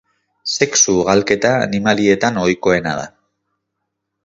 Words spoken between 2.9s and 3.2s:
da.